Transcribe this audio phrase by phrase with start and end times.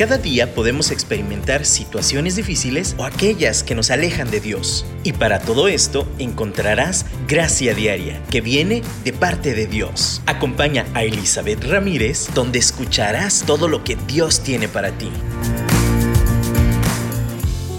[0.00, 4.86] Cada día podemos experimentar situaciones difíciles o aquellas que nos alejan de Dios.
[5.04, 10.22] Y para todo esto encontrarás gracia diaria que viene de parte de Dios.
[10.24, 15.10] Acompaña a Elizabeth Ramírez donde escucharás todo lo que Dios tiene para ti.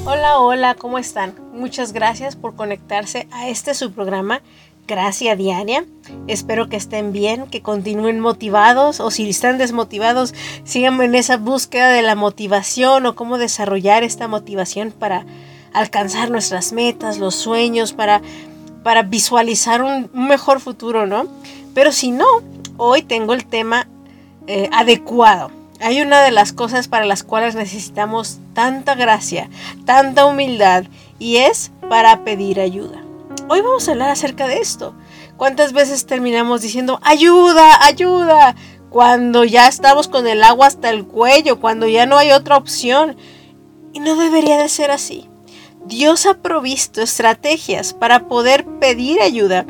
[0.05, 1.33] Hola, hola, ¿cómo están?
[1.51, 4.43] Muchas gracias por conectarse a este su programa
[4.87, 5.85] Gracia Diaria.
[6.27, 11.89] Espero que estén bien, que continúen motivados o si están desmotivados, sigan en esa búsqueda
[11.89, 15.25] de la motivación o cómo desarrollar esta motivación para
[15.73, 18.21] alcanzar nuestras metas, los sueños, para,
[18.83, 21.27] para visualizar un, mejor futuro, ¿no?
[21.73, 22.25] Pero si no,
[22.77, 23.87] hoy tengo el tema
[24.47, 25.51] eh, adecuado.
[25.79, 29.49] Hay una de las cosas para las cuales necesitamos tanta gracia,
[29.85, 30.85] tanta humildad,
[31.17, 33.03] y es para pedir ayuda.
[33.47, 34.95] Hoy vamos a hablar acerca de esto.
[35.37, 38.55] ¿Cuántas veces terminamos diciendo, ayuda, ayuda?
[38.89, 43.17] Cuando ya estamos con el agua hasta el cuello, cuando ya no hay otra opción.
[43.93, 45.29] Y no debería de ser así.
[45.85, 49.65] Dios ha provisto estrategias para poder pedir ayuda.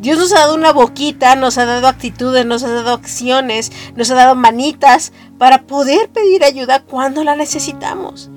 [0.00, 4.10] Dios nos ha dado una boquita, nos ha dado actitudes, nos ha dado acciones, nos
[4.10, 8.30] ha dado manitas para poder pedir ayuda cuando la necesitamos.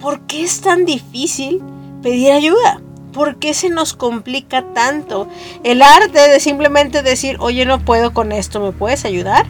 [0.00, 1.62] ¿Por qué es tan difícil
[2.02, 2.80] pedir ayuda?
[3.12, 5.28] ¿Por qué se nos complica tanto?
[5.64, 9.46] El arte de simplemente decir, oye, no puedo con esto, ¿me puedes ayudar?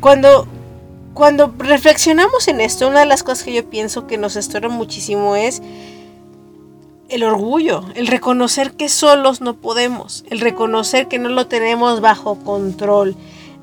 [0.00, 0.46] Cuando,
[1.14, 5.36] cuando reflexionamos en esto, una de las cosas que yo pienso que nos estorba muchísimo
[5.36, 5.62] es
[7.08, 12.36] el orgullo, el reconocer que solos no podemos, el reconocer que no lo tenemos bajo
[12.36, 13.16] control.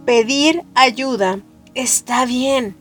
[0.05, 1.39] Pedir ayuda
[1.73, 2.75] está bien.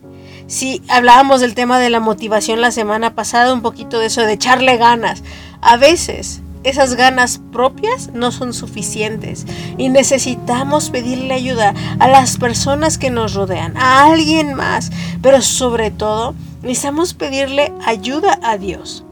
[0.47, 4.33] Si hablábamos del tema de la motivación la semana pasada, un poquito de eso, de
[4.33, 5.23] echarle ganas.
[5.61, 9.45] A veces esas ganas propias no son suficientes
[9.77, 14.91] y necesitamos pedirle ayuda a las personas que nos rodean, a alguien más,
[15.21, 19.05] pero sobre todo necesitamos pedirle ayuda a Dios.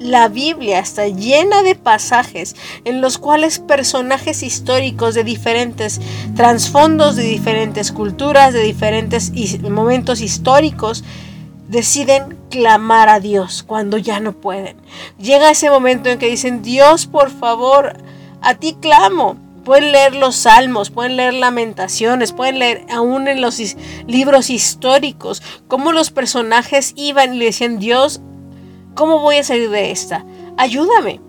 [0.00, 6.00] La Biblia está llena de pasajes en los cuales personajes históricos de diferentes
[6.34, 11.04] trasfondos, de diferentes culturas, de diferentes momentos históricos,
[11.68, 14.76] deciden clamar a Dios cuando ya no pueden.
[15.18, 17.96] Llega ese momento en que dicen, Dios, por favor,
[18.40, 19.36] a ti clamo.
[19.64, 23.58] Pueden leer los salmos, pueden leer lamentaciones, pueden leer aún en los
[24.06, 28.20] libros históricos cómo los personajes iban y le decían, Dios,
[28.94, 30.24] ¿cómo voy a salir de esta?
[30.56, 31.20] Ayúdame.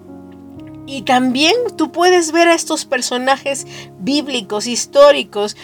[0.85, 3.65] Y también tú puedes ver a estos personajes
[3.99, 5.57] bíblicos, históricos,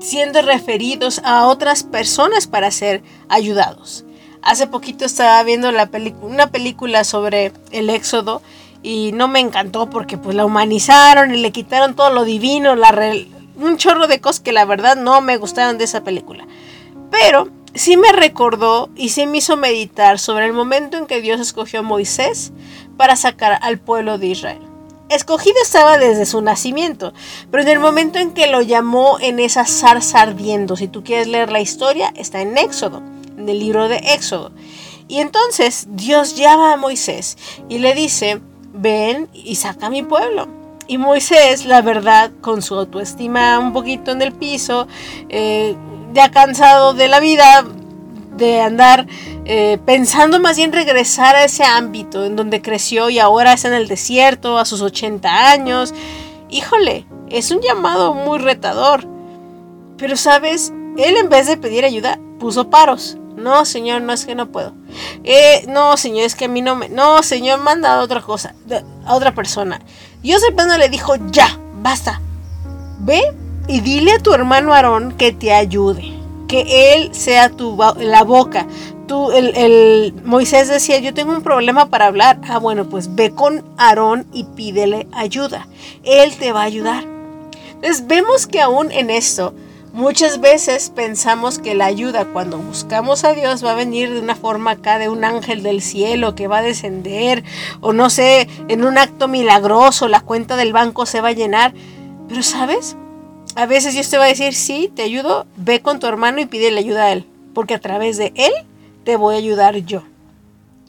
[0.00, 4.04] siendo referidos a otras personas para ser ayudados.
[4.48, 5.68] Hace poquito estaba viendo
[6.22, 8.40] una película sobre el éxodo
[8.82, 13.12] y no me encantó porque pues la humanizaron y le quitaron todo lo divino, la
[13.56, 16.46] un chorro de cosas que la verdad no me gustaron de esa película.
[17.10, 21.42] Pero sí me recordó y sí me hizo meditar sobre el momento en que Dios
[21.42, 22.50] escogió a Moisés
[22.96, 24.62] para sacar al pueblo de Israel.
[25.10, 27.12] Escogido estaba desde su nacimiento,
[27.50, 31.26] pero en el momento en que lo llamó en esa zarza ardiendo, si tú quieres
[31.26, 33.02] leer la historia, está en Éxodo,
[33.38, 34.52] en el libro de Éxodo.
[35.08, 37.38] Y entonces Dios llama a Moisés
[37.68, 38.40] y le dice,
[38.74, 40.48] ven y saca a mi pueblo.
[40.86, 44.86] Y Moisés, la verdad, con su autoestima un poquito en el piso,
[45.28, 45.76] eh,
[46.14, 47.64] ya cansado de la vida,
[48.36, 49.06] de andar
[49.44, 53.74] eh, pensando más bien regresar a ese ámbito en donde creció y ahora es en
[53.74, 55.92] el desierto a sus 80 años.
[56.48, 59.06] Híjole, es un llamado muy retador.
[59.98, 63.18] Pero sabes, él en vez de pedir ayuda puso paros.
[63.38, 64.74] No, señor, no es que no puedo.
[65.24, 66.88] Eh, no, señor, es que a mí no me...
[66.88, 68.54] No, señor, manda a otra cosa,
[69.06, 69.80] a otra persona.
[70.22, 72.20] El plano le dijo, ya, basta.
[73.00, 73.22] Ve
[73.68, 76.18] y dile a tu hermano Aarón que te ayude
[76.48, 78.66] que Él sea tu, la boca.
[79.06, 82.40] Tú, el, Moisés decía, yo tengo un problema para hablar.
[82.48, 85.68] Ah, bueno, pues ve con Aarón y pídele ayuda.
[86.02, 87.04] Él te va a ayudar.
[87.74, 89.54] Entonces vemos que aún en esto,
[89.98, 94.36] muchas veces pensamos que la ayuda cuando buscamos a Dios va a venir de una
[94.36, 97.42] forma acá de un ángel del cielo que va a descender
[97.80, 101.74] o no sé, en un acto milagroso la cuenta del banco se va a llenar.
[102.28, 102.96] Pero sabes,
[103.56, 106.46] a veces Dios te va a decir, sí, te ayudo, ve con tu hermano y
[106.46, 108.52] pídele ayuda a él, porque a través de él
[109.02, 110.04] te voy a ayudar yo.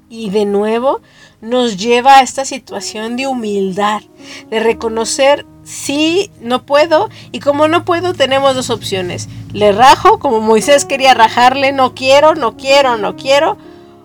[0.07, 1.01] Y de nuevo
[1.41, 4.01] nos lleva a esta situación de humildad,
[4.49, 9.29] de reconocer, sí, no puedo, y como no puedo, tenemos dos opciones.
[9.53, 13.57] Le rajo, como Moisés quería rajarle, no quiero, no quiero, no quiero,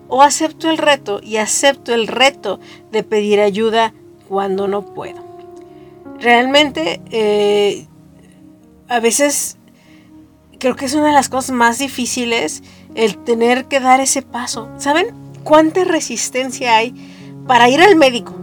[0.07, 2.59] o acepto el reto y acepto el reto
[2.91, 3.93] de pedir ayuda
[4.29, 5.23] cuando no puedo.
[6.19, 7.87] Realmente eh,
[8.87, 9.57] a veces
[10.59, 12.63] creo que es una de las cosas más difíciles
[12.95, 14.69] el tener que dar ese paso.
[14.77, 15.07] ¿Saben
[15.43, 16.93] cuánta resistencia hay
[17.47, 18.33] para ir al médico?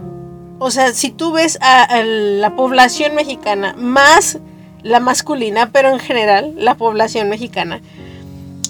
[0.59, 4.39] O sea, si tú ves a, la población mexicana, más
[4.81, 7.81] la masculina, pero en general la población mexicana,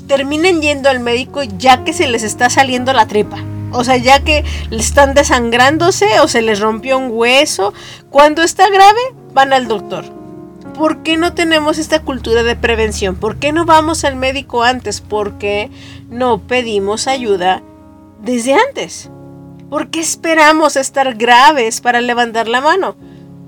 [0.07, 3.37] terminan yendo al médico ya que se les está saliendo la tripa.
[3.71, 7.73] O sea, ya que están desangrándose o se les rompió un hueso.
[8.09, 8.99] Cuando está grave,
[9.33, 10.05] van al doctor.
[10.75, 13.15] ¿Por qué no tenemos esta cultura de prevención?
[13.15, 15.01] ¿Por qué no vamos al médico antes?
[15.01, 15.69] ¿Por qué
[16.09, 17.61] no pedimos ayuda
[18.19, 19.09] desde antes?
[19.73, 22.95] ¿Por qué esperamos estar graves para levantar la mano?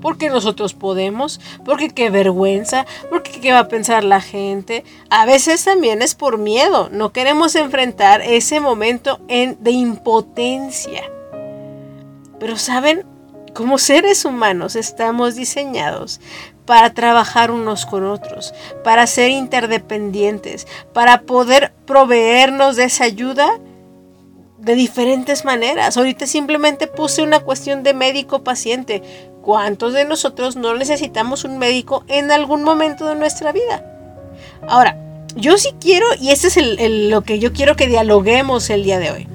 [0.02, 4.84] porque nosotros podemos, porque qué vergüenza, porque qué va a pensar la gente.
[5.08, 11.02] A veces también es por miedo, no queremos enfrentar ese momento de impotencia.
[12.40, 13.04] Pero saben,
[13.54, 16.20] como seres humanos estamos diseñados
[16.66, 18.52] para trabajar unos con otros,
[18.84, 23.60] para ser interdependientes, para poder proveernos de esa ayuda
[24.58, 25.96] de diferentes maneras.
[25.96, 29.02] Ahorita simplemente puse una cuestión de médico-paciente.
[29.42, 33.84] ¿Cuántos de nosotros no necesitamos un médico en algún momento de nuestra vida?
[34.66, 34.96] Ahora,
[35.36, 39.10] yo sí quiero, y este es lo que yo quiero que dialoguemos el día de
[39.10, 39.28] hoy.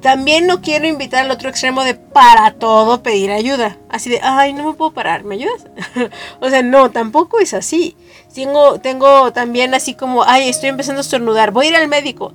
[0.00, 3.78] También no quiero invitar al otro extremo de para todo pedir ayuda.
[3.88, 5.66] Así de, ay, no me puedo parar, ¿me ayudas?
[6.40, 7.96] o sea, no, tampoco es así.
[8.34, 12.32] Tengo, tengo también así como, ay, estoy empezando a estornudar, voy a ir al médico.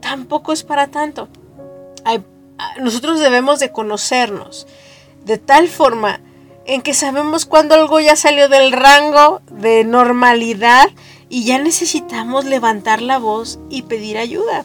[0.00, 1.28] Tampoco es para tanto.
[2.80, 4.66] Nosotros debemos de conocernos
[5.24, 6.20] de tal forma
[6.64, 10.88] en que sabemos cuando algo ya salió del rango de normalidad
[11.28, 14.64] y ya necesitamos levantar la voz y pedir ayuda.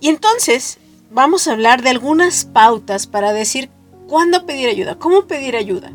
[0.00, 0.78] Y entonces
[1.10, 3.70] vamos a hablar de algunas pautas para decir
[4.08, 5.90] cuándo pedir ayuda, cómo pedir ayuda.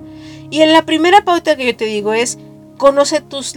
[0.50, 2.38] Y en la primera pauta que yo te digo es,
[2.78, 3.54] conoce tus,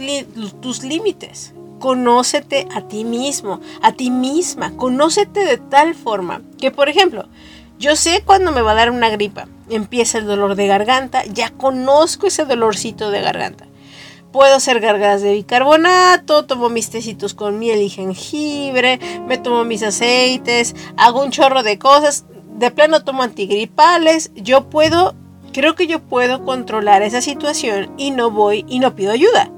[0.61, 6.89] tus límites, conócete a ti mismo, a ti misma, conócete de tal forma que, por
[6.89, 7.27] ejemplo,
[7.77, 9.47] yo sé cuándo me va a dar una gripa.
[9.69, 11.23] Empieza el dolor de garganta.
[11.25, 13.65] Ya conozco ese dolorcito de garganta.
[14.31, 19.81] Puedo hacer gargaras de bicarbonato, tomo mis tecitos con miel y jengibre, me tomo mis
[19.81, 22.25] aceites, hago un chorro de cosas.
[22.57, 24.31] De plano tomo antigripales.
[24.35, 25.13] Yo puedo,
[25.51, 29.51] creo que yo puedo controlar esa situación y no voy y no pido ayuda.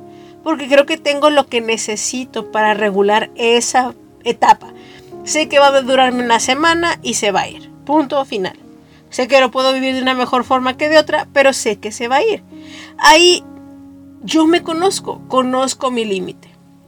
[0.47, 4.67] Porque creo que tengo lo que necesito para regular esa etapa.
[5.25, 7.69] Sé que va a durarme una semana y se va a ir.
[7.83, 8.57] Punto final.
[9.09, 11.91] Sé que lo puedo vivir de una mejor forma que de otra, pero sé que
[11.91, 12.43] se va a ir.
[12.97, 13.43] Ahí
[14.23, 16.47] yo me conozco, conozco mi límite.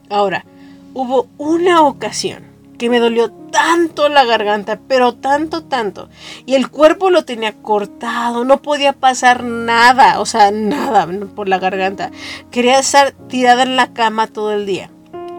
[0.09, 0.45] Ahora,
[0.93, 2.45] hubo una ocasión
[2.77, 6.09] que me dolió tanto la garganta, pero tanto, tanto.
[6.45, 11.59] Y el cuerpo lo tenía cortado, no podía pasar nada, o sea, nada por la
[11.59, 12.11] garganta.
[12.51, 14.89] Quería estar tirada en la cama todo el día.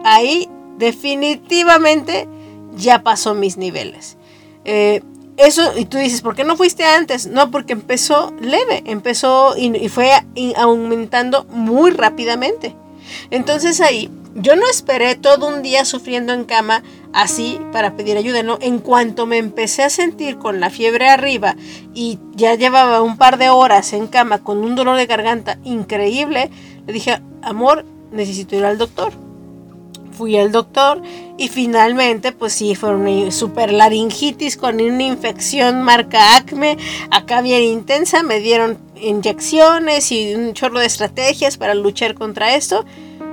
[0.03, 2.27] Ahí definitivamente
[2.75, 4.17] ya pasó mis niveles.
[4.65, 5.01] Eh,
[5.37, 7.27] eso, y tú dices, ¿por qué no fuiste antes?
[7.27, 10.11] No, porque empezó leve, empezó y, fue
[10.55, 12.75] aumentando muy rápidamente.
[13.31, 18.43] Entonces ahí, yo no esperé todo un día sufriendo en cama así para pedir ayuda,
[18.43, 18.57] ¿no?
[18.61, 21.55] En cuanto me empecé a sentir con la fiebre arriba
[21.93, 26.49] y ya llevaba un par de horas en cama con un dolor de garganta increíble,
[26.85, 29.13] le dije, amor, necesito ir al doctor
[30.11, 31.01] fui al doctor
[31.37, 36.77] y finalmente, pues sí, fue una super laringitis con una infección marca acme,
[37.09, 42.85] acá bien intensa, me dieron inyecciones y un chorro de estrategias para luchar contra esto.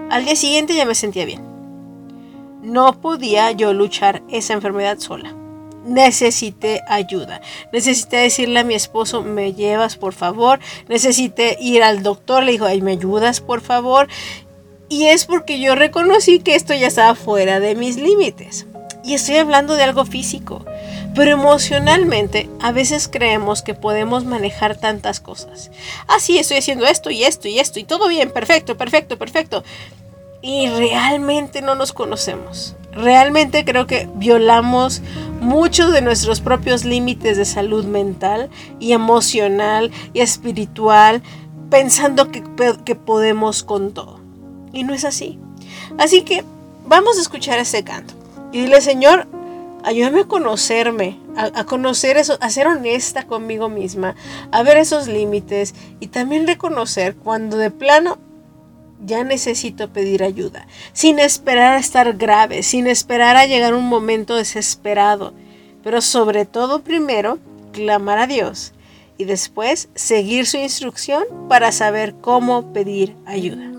[0.08, 1.57] Al día siguiente ya me sentía bien.
[2.68, 5.34] No podía yo luchar esa enfermedad sola.
[5.86, 7.40] Necesité ayuda.
[7.72, 10.58] Necesité decirle a mi esposo, me llevas por favor.
[10.86, 14.06] Necesité ir al doctor, le dijo, ay, me ayudas por favor.
[14.90, 18.66] Y es porque yo reconocí que esto ya estaba fuera de mis límites.
[19.02, 20.66] Y estoy hablando de algo físico.
[21.14, 25.70] Pero emocionalmente a veces creemos que podemos manejar tantas cosas.
[26.06, 29.64] Ah, sí, estoy haciendo esto y esto y esto y todo bien, perfecto, perfecto, perfecto.
[30.40, 32.76] Y realmente no nos conocemos.
[32.92, 35.02] Realmente creo que violamos
[35.40, 41.22] muchos de nuestros propios límites de salud mental y emocional y espiritual
[41.70, 42.42] pensando que,
[42.84, 44.20] que podemos con todo.
[44.72, 45.38] Y no es así.
[45.98, 46.44] Así que
[46.86, 48.14] vamos a escuchar ese canto.
[48.52, 49.26] Y dile, Señor,
[49.84, 54.16] ayúdame a conocerme, a, conocer eso, a ser honesta conmigo misma,
[54.50, 58.18] a ver esos límites y también reconocer cuando de plano
[59.04, 64.36] ya necesito pedir ayuda, sin esperar a estar grave, sin esperar a llegar un momento
[64.36, 65.32] desesperado,
[65.82, 67.38] pero sobre todo primero
[67.72, 68.72] clamar a Dios
[69.16, 73.72] y después seguir su instrucción para saber cómo pedir ayuda.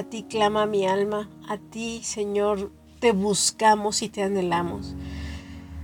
[0.00, 4.94] A ti clama mi alma, a ti Señor te buscamos y te anhelamos.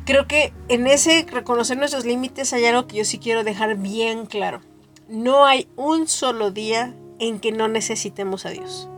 [0.04, 4.26] Creo que en ese reconocer nuestros límites hay algo que yo sí quiero dejar bien
[4.26, 4.60] claro.
[5.08, 8.88] No hay un solo día en que no necesitemos a Dios.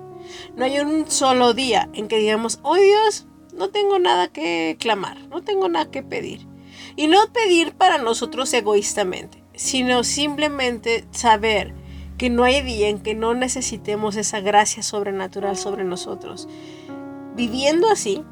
[0.56, 5.18] No hay un solo día en que digamos, oh Dios, no tengo nada que clamar,
[5.28, 6.46] no tengo nada que pedir.
[6.94, 11.74] Y no pedir para nosotros egoístamente, sino simplemente saber
[12.18, 16.48] que no hay día en que no necesitemos esa gracia sobrenatural sobre nosotros.
[17.36, 18.24] Viviendo así,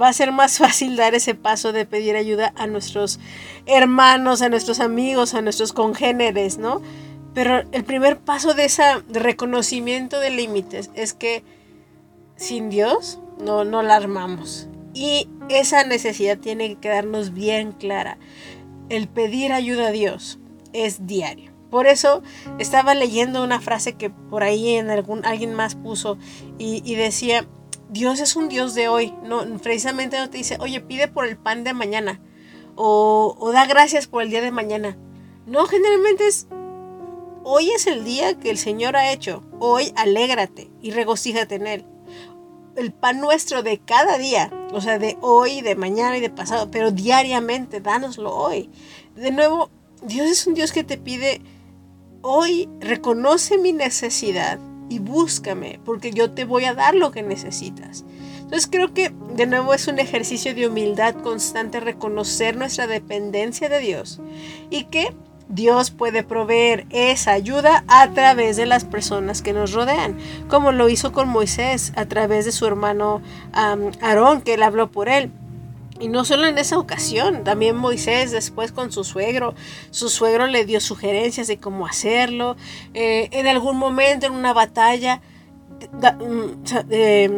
[0.00, 3.18] va a ser más fácil dar ese paso de pedir ayuda a nuestros
[3.66, 6.82] hermanos, a nuestros amigos, a nuestros congéneres, ¿no?
[7.34, 11.42] Pero el primer paso de ese reconocimiento de límites es que
[12.36, 14.68] sin Dios no, no la armamos.
[14.92, 18.18] Y esa necesidad tiene que quedarnos bien clara.
[18.90, 20.38] El pedir ayuda a Dios
[20.74, 21.51] es diario.
[21.72, 22.22] Por eso
[22.58, 26.18] estaba leyendo una frase que por ahí en algún, alguien más puso
[26.58, 27.48] y, decía,
[27.88, 29.14] Dios es un Dios de hoy.
[29.22, 32.20] No, precisamente no te dice, oye, pide por el pan de mañana
[32.76, 34.98] o, o da gracias por el día de mañana.
[35.46, 36.46] No, generalmente es,
[37.42, 39.42] hoy es el día que el Señor ha hecho.
[39.58, 41.86] Hoy alégrate y regocíjate en Él.
[42.76, 46.70] El pan nuestro de cada día, o sea, de hoy, de mañana y de pasado,
[46.70, 48.68] pero diariamente, dánoslo hoy.
[49.16, 49.70] De nuevo,
[50.02, 51.40] Dios es un Dios que te pide,
[52.22, 58.04] hoy reconoce mi necesidad y búscame, porque yo te voy a dar lo que necesitas.
[58.40, 63.80] Entonces creo que de nuevo es un ejercicio de humildad constante reconocer nuestra dependencia de
[63.80, 64.20] Dios
[64.70, 65.14] y que
[65.48, 70.16] Dios puede proveer esa ayuda a través de las personas que nos rodean,
[70.48, 75.08] como lo hizo con Moisés a través de su hermano Aarón, que él habló por
[75.08, 75.30] él.
[76.02, 79.54] Y no solo en esa ocasión, también Moisés después con su suegro,
[79.92, 82.56] su suegro le dio sugerencias de cómo hacerlo.
[82.92, 85.20] Eh, en algún momento en una batalla,
[86.20, 87.30] um, eh,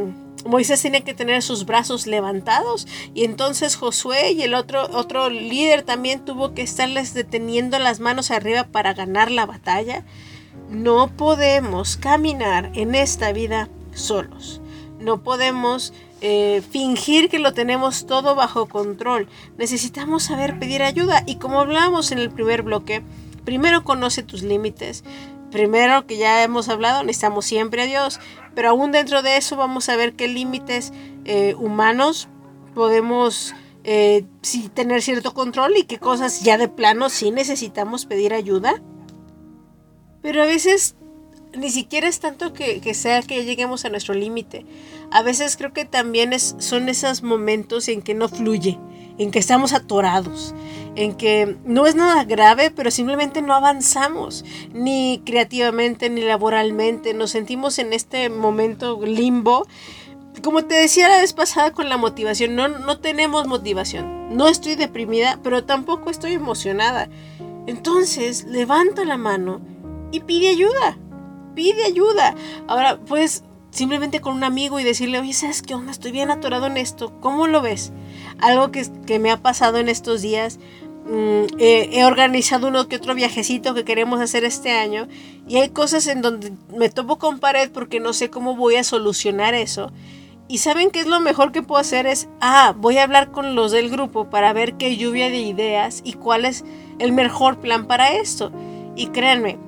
[0.46, 5.82] Moisés tenía que tener sus brazos levantados y entonces Josué y el otro, otro líder
[5.82, 10.06] también tuvo que estarles deteniendo las manos arriba para ganar la batalla.
[10.70, 14.62] No podemos caminar en esta vida solos.
[14.98, 15.92] no podemos
[16.26, 19.28] eh, fingir que lo tenemos todo bajo control.
[19.58, 23.02] Necesitamos saber pedir ayuda y como hablábamos en el primer bloque,
[23.44, 25.04] primero conoce tus límites.
[25.50, 28.20] Primero que ya hemos hablado, necesitamos siempre a Dios,
[28.54, 30.94] pero aún dentro de eso vamos a ver qué límites
[31.26, 32.28] eh, humanos
[32.74, 33.54] podemos
[33.84, 34.24] eh,
[34.72, 38.82] tener cierto control y qué cosas ya de plano sí necesitamos pedir ayuda.
[40.22, 40.96] Pero a veces
[41.56, 44.64] ni siquiera es tanto que, sea que lleguemos a nuestro límite.
[45.10, 48.78] A veces creo que también es, son esos momentos en que no fluye,
[49.18, 50.54] en que estamos atorados,
[50.96, 57.14] en que no es nada grave, pero simplemente no avanzamos, ni creativamente, ni laboralmente.
[57.14, 59.66] Nos sentimos en este momento limbo.
[60.42, 64.36] Como te decía la vez pasada con la motivación, no, no tenemos motivación.
[64.36, 67.08] No estoy deprimida, pero tampoco estoy emocionada.
[67.66, 69.60] Entonces, levanta la mano
[70.10, 70.98] y pide ayuda
[71.54, 72.34] pide ayuda.
[72.66, 75.90] Ahora, puedes simplemente con un amigo y decirle, oye, ¿sabes qué onda?
[75.90, 77.12] Estoy bien atorado en esto.
[77.20, 77.92] ¿Cómo lo ves?
[78.40, 80.58] Algo que, que me ha pasado en estos días.
[81.06, 85.06] Mm, eh, he organizado uno que otro viajecito que queremos hacer este año
[85.46, 88.84] y hay cosas en donde me topo con pared porque no sé cómo voy a
[88.84, 89.92] solucionar eso.
[90.48, 93.54] Y saben qué es lo mejor que puedo hacer es, ah, voy a hablar con
[93.54, 96.64] los del grupo para ver qué lluvia de ideas y cuál es
[96.98, 98.52] el mejor plan para esto.
[98.94, 99.58] Y créanme,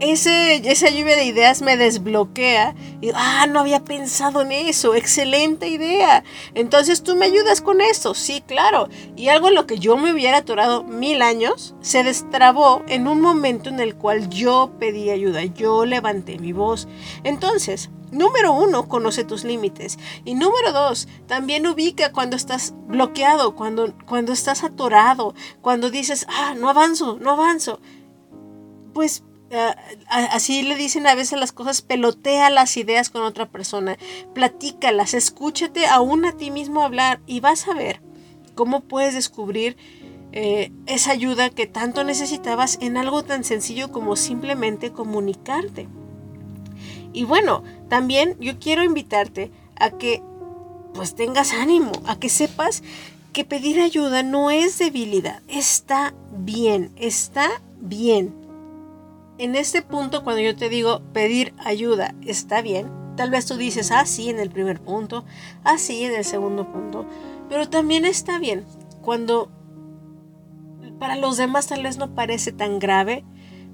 [0.00, 2.74] ese, esa lluvia de ideas me desbloquea.
[3.00, 4.94] Y, ah, no había pensado en eso.
[4.94, 6.24] Excelente idea.
[6.54, 8.14] Entonces tú me ayudas con eso.
[8.14, 8.88] Sí, claro.
[9.16, 13.20] Y algo en lo que yo me hubiera atorado mil años se destrabó en un
[13.20, 15.44] momento en el cual yo pedí ayuda.
[15.44, 16.88] Yo levanté mi voz.
[17.22, 19.96] Entonces, Número uno, conoce tus límites.
[20.24, 26.54] Y número dos, también ubica cuando estás bloqueado, cuando, cuando estás atorado, cuando dices, ah,
[26.58, 27.78] no avanzo, no avanzo.
[28.92, 29.22] Pues
[30.08, 33.98] así le dicen a veces las cosas, pelotea las ideas con otra persona,
[34.34, 38.00] platícalas, escúchate aún a ti mismo hablar y vas a ver
[38.54, 39.76] cómo puedes descubrir
[40.32, 45.88] eh, esa ayuda que tanto necesitabas en algo tan sencillo como simplemente comunicarte.
[47.12, 50.22] Y bueno, también yo quiero invitarte a que
[50.94, 52.84] pues tengas ánimo, a que sepas
[53.32, 57.48] que pedir ayuda no es debilidad, está bien, está
[57.80, 58.39] bien
[59.40, 62.90] en este punto, cuando yo te digo pedir ayuda, está bien.
[63.16, 65.24] Tal vez tú dices, ah, en el primer punto,
[65.64, 67.06] ah, en el segundo punto.
[67.48, 68.66] Pero también está bien
[69.00, 69.50] cuando
[70.98, 73.24] para los demás tal vez no parece tan grave,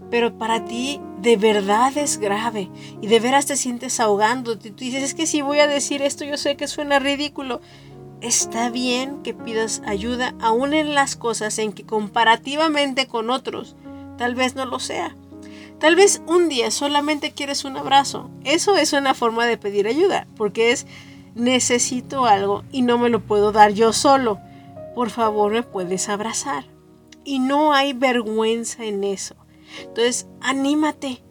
[0.08, 2.70] pero para ti de verdad es grave
[3.02, 4.56] y de veras te sientes ahogando.
[4.58, 7.60] Tú dices, es que si voy a decir esto, yo sé que suena ridículo.
[8.20, 13.74] Está bien que pidas ayuda aún en las cosas en que comparativamente con otros
[14.16, 15.16] tal vez no lo sea.
[15.78, 18.30] Tal vez un día solamente quieres un abrazo.
[18.44, 20.86] Eso es una forma de pedir ayuda, porque es
[21.34, 24.40] necesito algo y no me lo puedo dar yo solo.
[24.94, 26.64] Por favor, me puedes abrazar.
[27.24, 29.36] Y no hay vergüenza en eso.
[29.80, 31.22] Entonces, anímate.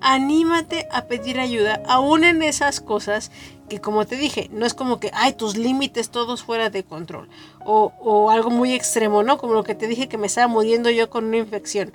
[0.00, 3.32] Anímate a pedir ayuda, aún en esas cosas
[3.68, 7.28] que como te dije, no es como que, hay tus límites todos fuera de control.
[7.64, 9.38] O, o algo muy extremo, ¿no?
[9.38, 11.92] Como lo que te dije que me estaba muriendo yo con una infección.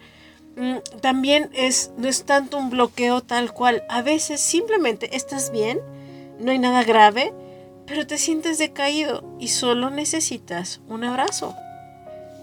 [0.55, 3.83] Mm, también es, no es tanto un bloqueo tal cual.
[3.89, 5.79] A veces simplemente estás bien,
[6.39, 7.33] no hay nada grave,
[7.85, 11.55] pero te sientes decaído y solo necesitas un abrazo.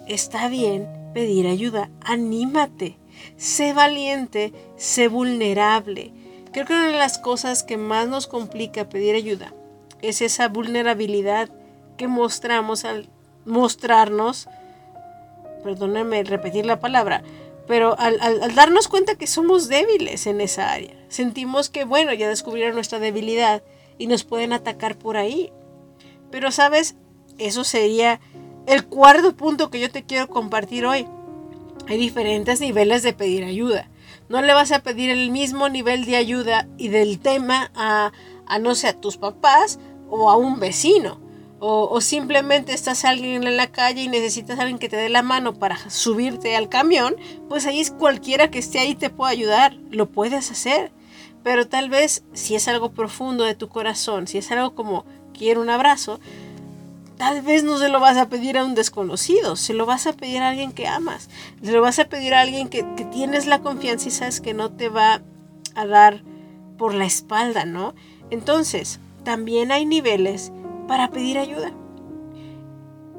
[0.07, 2.96] Está bien pedir ayuda, anímate,
[3.37, 6.12] sé valiente, sé vulnerable.
[6.53, 9.55] Creo que una de las cosas que más nos complica pedir ayuda
[10.03, 11.49] es esa vulnerabilidad
[11.96, 13.09] que mostramos al
[13.44, 14.49] mostrarnos,
[15.62, 17.23] perdónenme repetir la palabra,
[17.70, 18.18] pero al,
[18.56, 23.62] darnos cuenta que somos débiles en esa área, sentimos que, bueno, ya descubrieron nuestra debilidad
[23.96, 25.52] y nos pueden atacar por ahí.
[26.33, 26.96] Pero, ¿sabes?
[27.38, 28.18] Eso sería
[28.66, 31.06] el cuarto punto que yo te quiero compartir hoy.
[31.87, 33.88] Hay diferentes niveles de pedir ayuda.
[34.28, 38.11] No le vas a pedir el mismo nivel de ayuda y del tema a,
[38.48, 39.78] a no sé, a tus papás
[40.09, 41.20] o a un vecino
[41.62, 45.23] o, simplemente estás alguien en la calle y necesitas a alguien que te dé la
[45.23, 47.16] mano para subirte al camión,
[47.51, 50.90] pues ahí es cualquiera que esté ahí te puede ayudar, lo puedes hacer.
[51.42, 55.05] Pero tal vez si es algo profundo de tu corazón, si es algo como
[55.37, 56.18] quiero un abrazo,
[57.18, 60.14] tal vez no se lo vas a pedir a un desconocido, se lo vas a
[60.14, 61.29] pedir a alguien que amas,
[61.62, 64.55] se lo vas a pedir a alguien que, que tienes la confianza y sabes que
[64.55, 65.20] no te va
[65.75, 66.23] a dar
[66.79, 67.94] por la espalda, ¿no?
[68.31, 70.53] Entonces, también hay niveles
[70.90, 71.70] para pedir ayuda.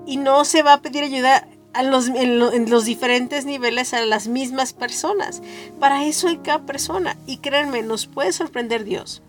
[0.05, 2.37] Y no se va a pedir ayuda a los, en,
[2.69, 5.41] los diferentes niveles a las mismas personas.
[5.79, 7.15] Para eso hay cada persona.
[7.27, 9.21] Y créanme, nos puede sorprender Dios.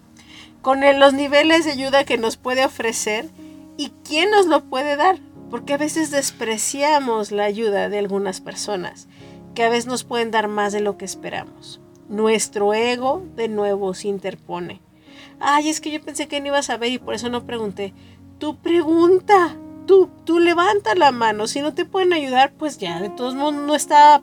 [0.60, 3.30] con los niveles de ayuda que nos puede ofrecer
[3.76, 5.20] y quién nos lo puede dar.
[5.48, 9.06] Porque a veces despreciamos la ayuda de algunas personas,
[9.54, 11.80] que a veces nos pueden dar más de lo que esperamos.
[12.08, 14.80] Nuestro ego de nuevo se interpone.
[15.38, 17.92] Ay, es que yo pensé que no ibas a ver y por eso no pregunté.
[18.42, 21.46] Tú pregunta, tú, tú levanta la mano.
[21.46, 24.20] Si no te pueden ayudar, pues ya, de todos modos no está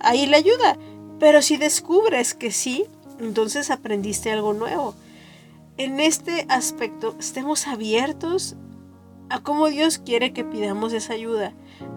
[0.00, 0.76] ahí la ayuda.
[1.20, 2.86] Pero si descubres que sí,
[3.20, 4.96] entonces aprendiste algo nuevo.
[5.76, 8.56] En este aspecto, estemos abiertos
[9.28, 11.52] a cómo Dios quiere que pidamos esa ayuda.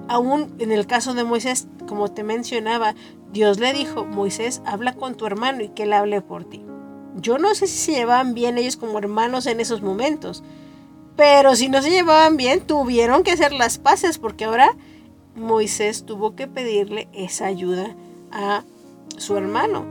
[0.07, 2.93] Aún en el caso de Moisés, como te mencionaba,
[3.31, 6.63] Dios le dijo, Moisés, habla con tu hermano y que él hable por ti.
[7.15, 10.43] Yo no sé si se llevaban bien ellos como hermanos en esos momentos,
[11.15, 14.75] pero si no se llevaban bien, tuvieron que hacer las paces porque ahora
[15.35, 17.95] Moisés tuvo que pedirle esa ayuda
[18.31, 18.63] a
[19.17, 19.85] su hermano.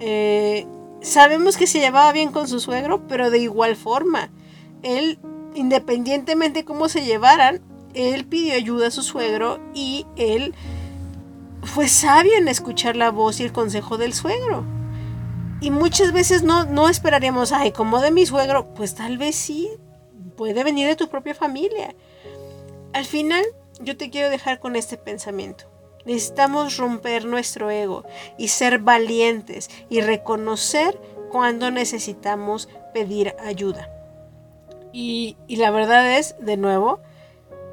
[0.00, 0.66] Eh,
[1.00, 4.30] sabemos que se llevaba bien con su suegro, pero de igual forma,
[4.82, 5.18] él,
[5.54, 7.60] independientemente cómo se llevaran,
[7.94, 10.54] él pidió ayuda a su suegro y él
[11.62, 14.64] fue sabio en escuchar la voz y el consejo del suegro.
[15.60, 19.70] Y muchas veces no, no esperaríamos, ay, como de mi suegro, pues tal vez sí,
[20.36, 21.94] puede venir de tu propia familia.
[22.92, 23.44] Al final,
[23.80, 25.64] yo te quiero dejar con este pensamiento.
[26.04, 28.04] Necesitamos romper nuestro ego
[28.38, 30.98] y ser valientes y reconocer
[31.30, 33.90] cuando necesitamos pedir ayuda.
[34.92, 37.00] Y, y, la verdad es, de nuevo,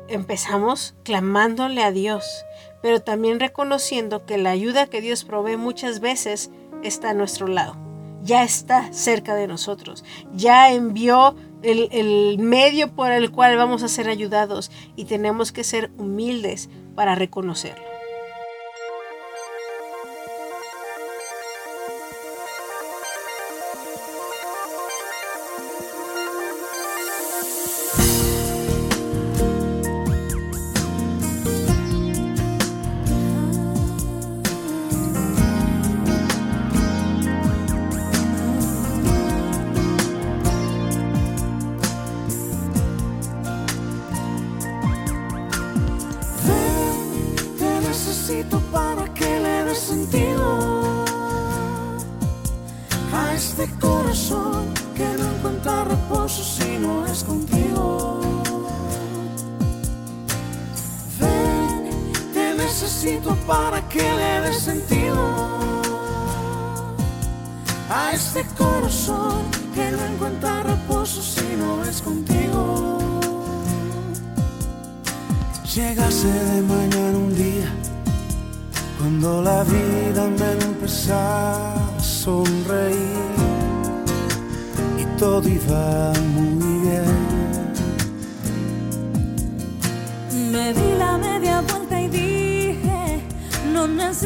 [0.07, 2.43] empezamos clamándole a Dios,
[2.81, 6.49] pero también reconociendo que la ayuda que Dios provee muchas veces
[6.83, 7.77] está a nuestro lado,
[8.23, 13.87] ya está cerca de nosotros, ya envió el, el, medio por el cual vamos a
[13.87, 17.92] ser ayudados y tenemos que ser humildes para reconocerlo.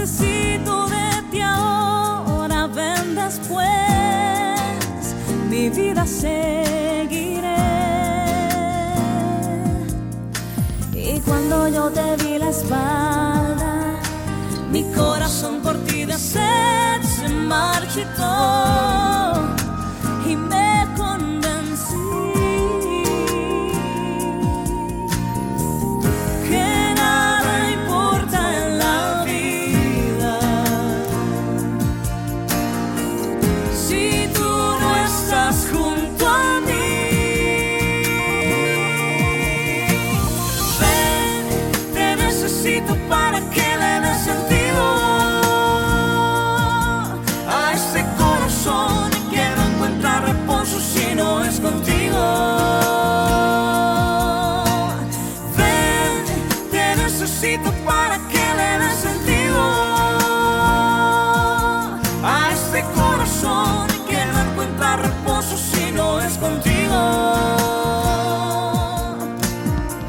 [0.07, 3.67] Necesito de ti ahora, ven después,
[5.49, 7.57] mi vida seguiré.
[10.93, 13.99] Y cuando yo te vi la espalda,
[14.71, 15.56] mi corazón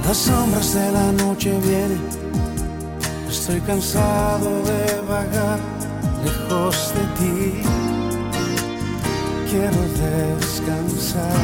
[0.08, 2.00] Las sombras de la noche vienen,
[3.28, 5.58] estoy cansado de vagar
[6.24, 7.60] lejos de ti.
[9.50, 9.82] Quiero
[10.40, 11.36] descansar.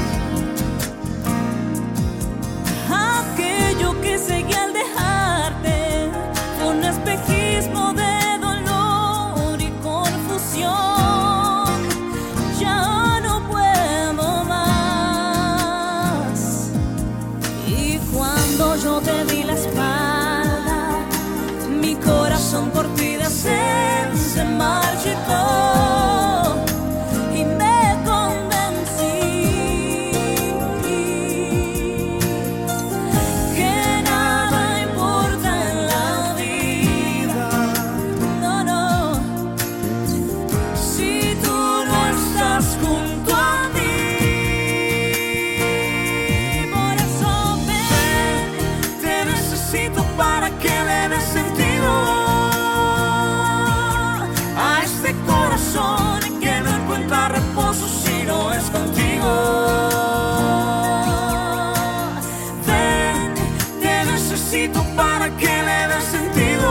[64.54, 66.70] Necesito para que le dé sentido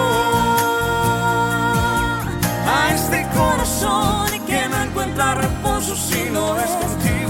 [2.65, 6.72] a este corazón que no encuentra reposo si no es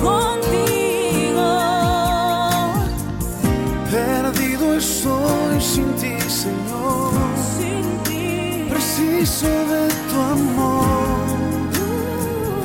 [0.01, 0.37] contigo.
[3.91, 7.13] Perdido estoy sin ti, Señor.
[8.69, 11.27] Preciso de tu amor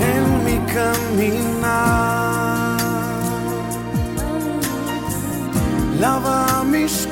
[0.00, 2.08] en mi caminar.
[6.00, 7.08] Lava mis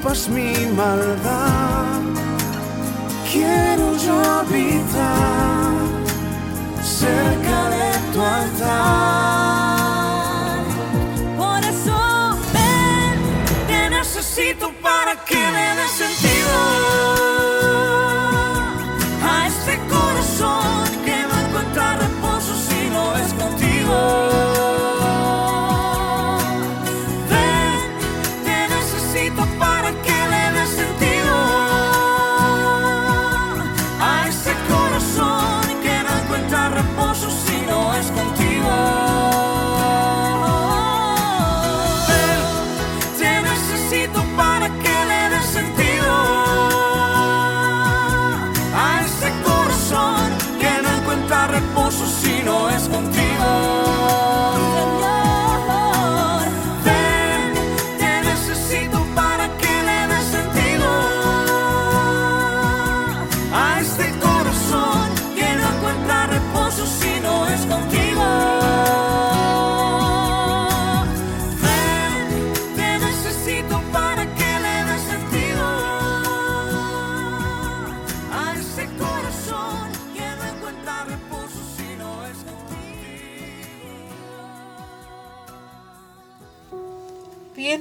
[0.00, 2.00] culpas, mi maldad.
[3.30, 5.72] Quiero yo habitar
[6.82, 9.49] cerca de tu altar.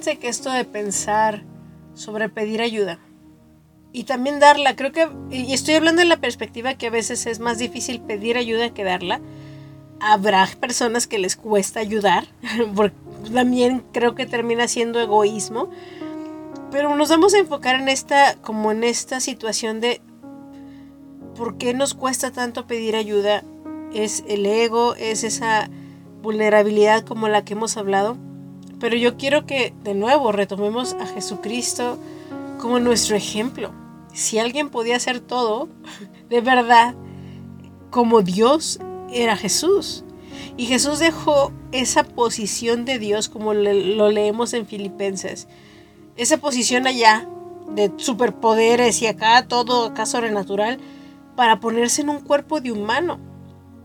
[0.10, 1.44] Fíjense que esto de pensar
[1.94, 2.98] sobre pedir ayuda
[3.94, 7.40] y también darla, creo que, y estoy hablando en la perspectiva que a veces es
[7.40, 9.22] más difícil pedir ayuda que darla.
[10.00, 12.26] Habrá personas que les cuesta ayudar,
[12.76, 12.96] porque
[13.32, 15.70] también creo que termina siendo egoísmo.
[16.72, 20.02] Pero nos vamos a enfocar en esta, como en esta situación de
[21.36, 23.44] por qué nos cuesta tanto pedir ayuda.
[23.94, 25.70] Es el ego, es esa
[26.24, 28.18] vulnerabilidad como la que hemos hablado.
[28.80, 31.98] Pero yo quiero que de nuevo retomemos a Jesucristo
[32.60, 33.72] como nuestro ejemplo.
[34.14, 35.68] Si alguien podía hacer todo,
[36.30, 36.96] de verdad,
[37.90, 38.80] como Dios,
[39.12, 40.04] era Jesús.
[40.58, 45.48] Y Jesús dejó esa posición de Dios como lo leemos en Filipenses.
[46.16, 47.28] Esa posición allá
[47.74, 50.80] de superpoderes y acá todo acá sobrenatural
[51.36, 53.20] para ponerse en un cuerpo de humano.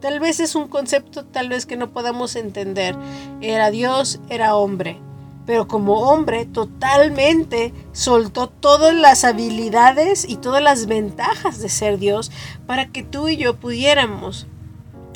[0.05, 2.95] Tal vez es un concepto tal vez que no podamos entender.
[3.41, 5.01] Era Dios, era hombre.
[5.47, 12.31] Pero como hombre totalmente soltó todas las habilidades y todas las ventajas de ser Dios
[12.67, 14.47] para que tú y yo pudiéramos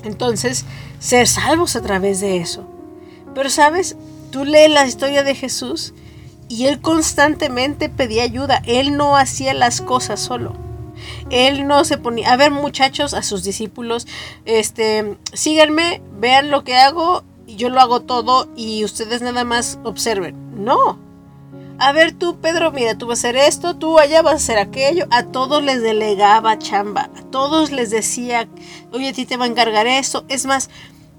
[0.04, 0.64] entonces
[1.00, 2.66] ser salvos a través de eso.
[3.34, 3.94] Pero sabes,
[4.30, 5.92] tú lees la historia de Jesús
[6.48, 8.62] y él constantemente pedía ayuda.
[8.64, 10.67] Él no hacía las cosas solo.
[11.30, 14.06] Él no se ponía, a ver muchachos, a sus discípulos,
[14.44, 20.36] este, síganme, vean lo que hago, yo lo hago todo y ustedes nada más observen.
[20.64, 20.98] No.
[21.80, 24.58] A ver tú, Pedro, mira, tú vas a hacer esto, tú allá vas a hacer
[24.58, 25.06] aquello.
[25.10, 28.48] A todos les delegaba chamba, a todos les decía,
[28.92, 30.24] oye, a ti te va a encargar esto.
[30.28, 30.70] Es más,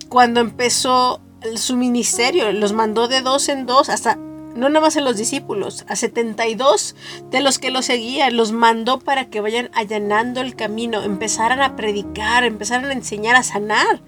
[0.09, 1.21] cuando empezó
[1.55, 4.19] su ministerio, los mandó de dos en dos, hasta,
[4.59, 6.95] no nada más a los discípulos, a 72
[7.31, 11.75] de los que lo seguían, los mandó para que vayan allanando el camino, empezaran a
[11.75, 14.01] predicar, empezaran a enseñar a sanar.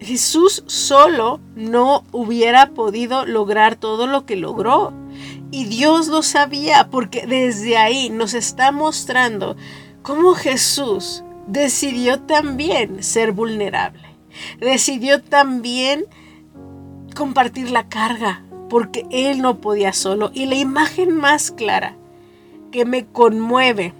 [0.00, 4.92] Jesús solo no hubiera podido lograr todo lo que logró.
[5.50, 9.56] Y Dios lo sabía porque desde ahí nos está mostrando
[10.02, 14.02] cómo Jesús decidió también ser vulnerable.
[14.60, 16.06] Decidió también
[17.14, 20.32] compartir la carga porque Él no podía solo.
[20.34, 21.94] Y la imagen más clara
[22.72, 23.94] que me conmueve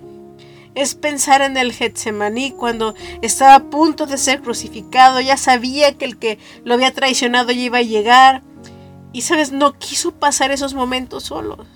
[0.74, 6.06] es pensar en el Getsemaní cuando estaba a punto de ser crucificado, ya sabía que
[6.06, 8.42] el que lo había traicionado ya iba a llegar
[9.12, 11.68] y sabes, no quiso pasar esos momentos solos.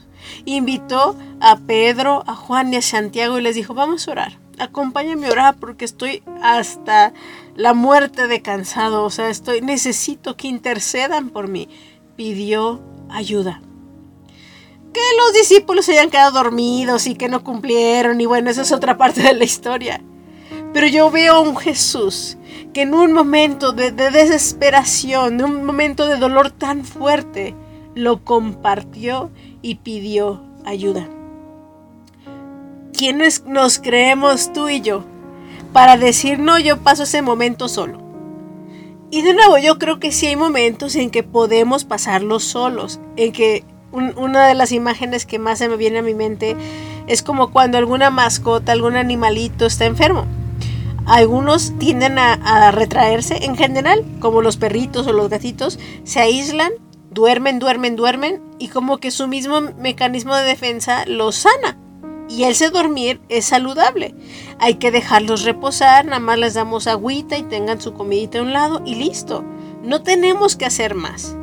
[0.44, 5.28] Invitó a Pedro, a Juan y a Santiago y les dijo, vamos a orar, acompáñame
[5.28, 7.12] a orar porque estoy hasta
[7.54, 11.68] la muerte de cansado, o sea, estoy, necesito que intercedan por mí.
[12.16, 13.62] Pidió ayuda
[14.92, 18.72] que los discípulos se hayan quedado dormidos y que no cumplieron y bueno, esa es
[18.72, 20.00] otra parte de la historia.
[20.72, 22.36] Pero yo veo a un Jesús
[22.72, 27.54] que en un momento de, de desesperación, en un momento de dolor tan fuerte,
[27.94, 29.30] lo compartió
[29.62, 31.08] y pidió ayuda.
[32.92, 35.04] ¿Quiénes nos creemos tú y yo
[35.72, 38.07] para decir, no, yo paso ese momento solo?
[39.10, 43.32] Y de nuevo, yo creo que sí hay momentos en que podemos pasarlos solos, en
[43.32, 46.56] que un- una de las imágenes que más se me viene a mi mente
[47.06, 50.26] es como cuando alguna mascota, algún animalito está enfermo.
[51.06, 56.72] Algunos tienden a, a retraerse en general, como los perritos o los gatitos, se aíslan,
[57.10, 61.78] duermen, duermen, duermen y como que su mismo mecanismo de defensa los sana.
[62.28, 64.14] Y ese dormir es saludable.
[64.58, 68.52] Hay que dejarlos reposar, nada más les damos agüita y tengan su comidita a un
[68.52, 69.44] lado y listo.
[69.82, 71.34] No tenemos que hacer más.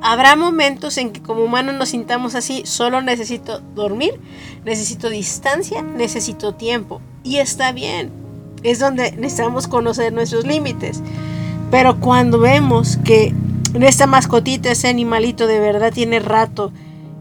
[0.00, 4.20] Habrá momentos en que como humanos nos sintamos así, solo necesito dormir,
[4.64, 7.00] necesito distancia, necesito tiempo.
[7.22, 8.10] Y está bien.
[8.64, 11.02] Es donde necesitamos conocer nuestros límites.
[11.70, 13.32] Pero cuando vemos que
[13.80, 16.72] esta mascotita, ese animalito de verdad tiene rato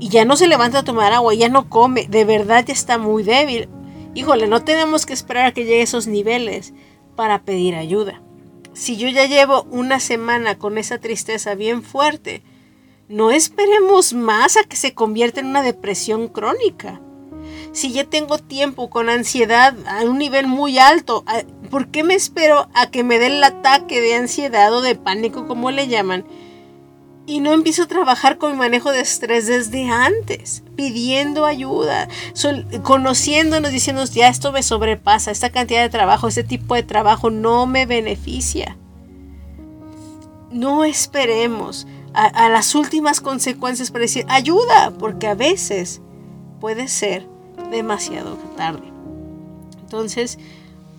[0.01, 2.97] y ya no se levanta a tomar agua, ya no come, de verdad ya está
[2.97, 3.69] muy débil.
[4.15, 6.73] Híjole, no tenemos que esperar a que llegue a esos niveles
[7.15, 8.21] para pedir ayuda.
[8.73, 12.41] Si yo ya llevo una semana con esa tristeza bien fuerte,
[13.09, 16.99] no esperemos más a que se convierta en una depresión crónica.
[17.73, 22.15] Si ya tengo tiempo con ansiedad a un nivel muy alto, ¿a- ¿por qué me
[22.15, 26.25] espero a que me dé el ataque de ansiedad o de pánico, como le llaman?
[27.27, 32.07] Y no empiezo a trabajar con mi manejo de estrés desde antes, pidiendo ayuda,
[32.83, 37.67] conociéndonos, diciéndonos, ya esto me sobrepasa, esta cantidad de trabajo, este tipo de trabajo no
[37.67, 38.77] me beneficia.
[40.51, 46.01] No esperemos a, a las últimas consecuencias para decir ayuda, porque a veces
[46.59, 47.27] puede ser
[47.69, 48.91] demasiado tarde.
[49.81, 50.39] Entonces,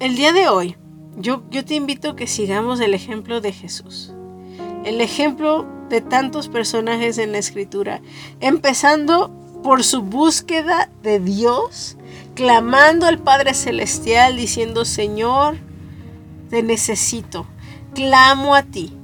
[0.01, 0.77] el día de hoy,
[1.17, 4.13] yo, yo te invito a que sigamos el ejemplo de Jesús.
[4.85, 8.01] El ejemplo de tantos personajes en la escritura,
[8.41, 9.31] empezando
[9.63, 11.99] por su búsqueda de Dios,
[12.35, 15.59] clamando al Padre Celestial, diciendo, Señor,
[16.49, 17.47] te necesito,
[17.95, 18.97] clamo a ti,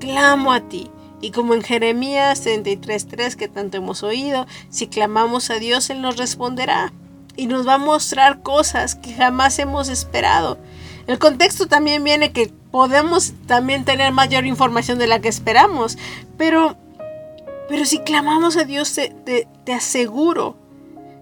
[0.00, 0.90] clamo a ti.
[1.20, 6.16] Y como en Jeremías 33.3 que tanto hemos oído, si clamamos a Dios, Él nos
[6.16, 6.92] responderá
[7.36, 10.58] y nos va a mostrar cosas que jamás hemos esperado.
[11.06, 15.96] El contexto también viene que podemos también tener mayor información de la que esperamos,
[16.36, 16.76] pero,
[17.70, 20.58] pero si clamamos a Dios, te, te, te aseguro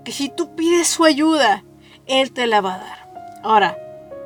[0.04, 1.62] que si tú pides su ayuda,
[2.06, 3.38] Él te la va a dar.
[3.44, 3.78] Ahora,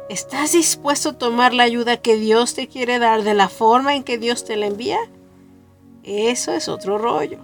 [0.09, 4.05] ¿estás dispuesto a tomar la ayuda que Dios te quiere dar de la forma en
[4.05, 5.01] que Dios te la envía?
[6.05, 7.41] Eso es otro rollo.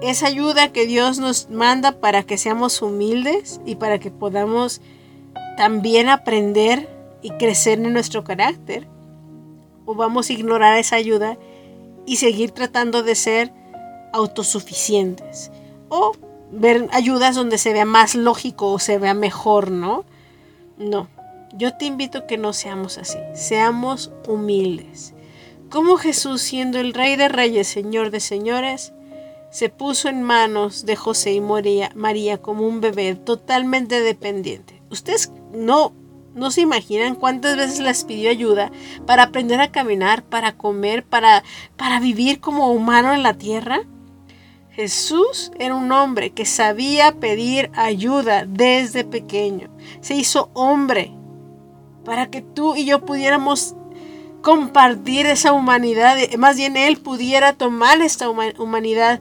[0.00, 4.80] Esa ayuda que Dios nos manda para que seamos humildes y para que podamos
[5.58, 8.88] también aprender y crecer en nuestro carácter.
[9.84, 11.38] O vamos a ignorar esa ayuda
[12.06, 13.52] y seguir tratando de ser
[14.12, 15.50] autosuficientes.
[15.88, 16.12] O
[16.52, 20.04] ver ayudas donde se vea más lógico o se vea mejor, ¿no?
[20.78, 21.08] No,
[21.52, 23.18] yo te invito a que no seamos así.
[23.34, 25.14] Seamos humildes.
[25.70, 28.92] Como Jesús, siendo el Rey de Reyes, Señor de Señores,
[29.50, 34.80] se puso en manos de José y María, María como un bebé totalmente dependiente.
[34.90, 35.92] Ustedes no,
[36.34, 38.70] no se imaginan cuántas veces les pidió ayuda
[39.06, 41.42] para aprender a caminar, para comer, para,
[41.76, 43.80] para vivir como humano en la tierra.
[44.70, 49.68] Jesús era un hombre que sabía pedir ayuda desde pequeño.
[50.00, 51.12] Se hizo hombre
[52.04, 53.74] para que tú y yo pudiéramos
[54.42, 59.20] compartir esa humanidad, más bien Él pudiera tomar esta huma- humanidad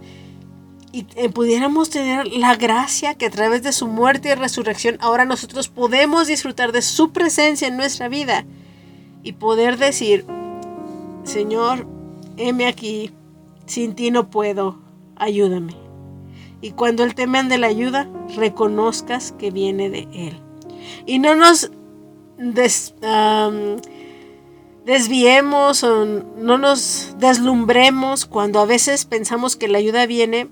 [0.92, 5.26] y eh, pudiéramos tener la gracia que a través de su muerte y resurrección ahora
[5.26, 8.46] nosotros podemos disfrutar de su presencia en nuestra vida
[9.24, 10.26] y poder decir,
[11.24, 11.86] Señor,
[12.38, 13.12] heme aquí,
[13.66, 14.80] sin ti no puedo,
[15.16, 15.76] ayúdame.
[16.62, 20.40] Y cuando Él te mande la ayuda, reconozcas que viene de Él.
[21.06, 21.72] Y no nos
[22.38, 22.96] des-
[24.86, 30.50] desviemos o no nos deslumbremos cuando a veces pensamos que la ayuda viene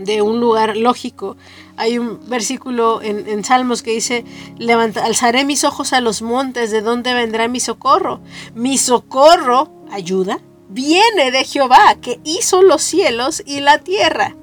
[0.00, 1.36] de un lugar lógico.
[1.76, 4.24] Hay un versículo en, Salmos que dice,
[4.58, 8.20] Levanta, alzaré mis ojos a los montes, ¿de dónde vendrá mi socorro?
[8.54, 14.36] Mi socorro, ayuda, viene de Jehová, que hizo los cielos y la tierra.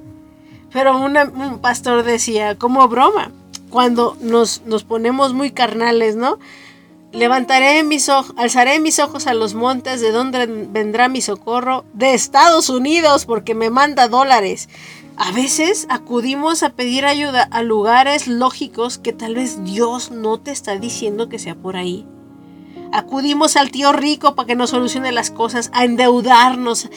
[0.71, 3.31] Pero un pastor decía, como broma,
[3.69, 6.39] cuando nos, nos ponemos muy carnales, ¿no?
[7.13, 12.13] Levantaré mis ojos, alzaré mis ojos a los montes, de donde vendrá mi socorro, de
[12.13, 14.67] Estados Unidos, porque me manda dólares.
[15.19, 20.51] A veces acudimos a pedir ayuda a lugares lógicos que tal vez Dios no te
[20.51, 22.05] está diciendo que sea por ahí.
[22.91, 26.89] Acudimos al tío rico para que nos solucione las cosas, a endeudarnos.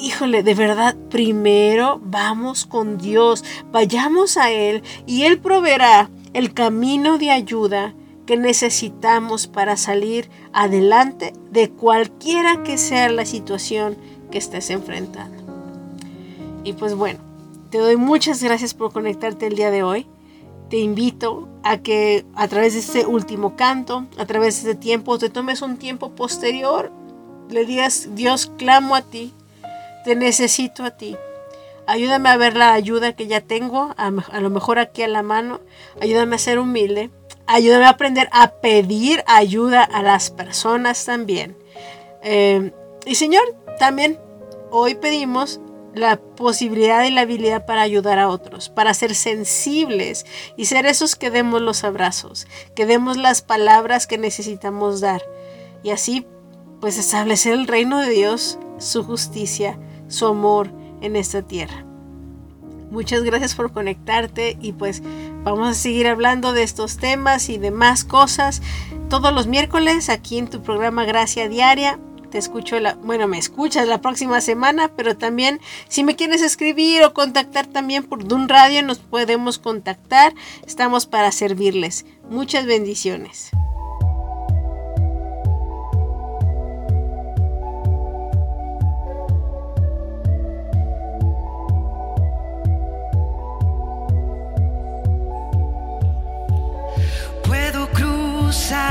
[0.00, 7.16] híjole, de verdad, primero vamos con Dios, vayamos a Él y Él proveerá el camino
[7.16, 7.94] de ayuda
[8.26, 13.96] que necesitamos para salir adelante de cualquiera que sea la situación
[14.32, 15.44] que estés enfrentando.
[16.64, 17.20] Y pues bueno,
[17.76, 20.06] te doy muchas gracias por conectarte el día de hoy.
[20.70, 25.18] Te invito a que a través de este último canto, a través de este tiempo,
[25.18, 26.90] te tomes un tiempo posterior,
[27.50, 29.34] le digas, Dios, clamo a ti,
[30.06, 31.18] te necesito a ti.
[31.86, 35.60] Ayúdame a ver la ayuda que ya tengo, a, lo mejor aquí a la mano.
[36.00, 37.10] Ayúdame a ser humilde.
[37.46, 41.58] Ayúdame a aprender a pedir ayuda a las personas también.
[42.22, 42.72] Eh,
[43.04, 43.44] y Señor,
[43.78, 44.18] también
[44.70, 45.60] hoy pedimos
[45.96, 51.16] la posibilidad y la habilidad para ayudar a otros, para ser sensibles y ser esos
[51.16, 55.22] que demos los abrazos, que demos las palabras que necesitamos dar.
[55.82, 56.26] Y así,
[56.82, 59.78] pues establecer el reino de Dios, su justicia,
[60.08, 60.70] su amor
[61.00, 61.86] en esta tierra.
[62.90, 65.02] Muchas gracias por conectarte y pues
[65.44, 68.60] vamos a seguir hablando de estos temas y de más cosas
[69.08, 71.98] todos los miércoles aquí en tu programa Gracia Diaria.
[72.30, 77.04] Te escucho, la, bueno, me escuchas la próxima semana, pero también si me quieres escribir
[77.04, 80.34] o contactar también por Dun Radio nos podemos contactar.
[80.66, 82.04] Estamos para servirles.
[82.28, 83.50] Muchas bendiciones.
[97.44, 98.85] Puedo cruzar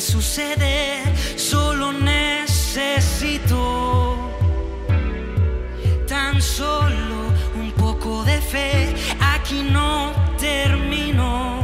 [0.00, 1.02] suceder,
[1.36, 3.48] solo necesito
[6.06, 8.94] tan solo un poco de fe.
[9.20, 11.58] Aquí no termino.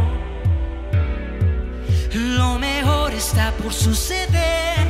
[2.13, 4.84] Lo mejor está por suceder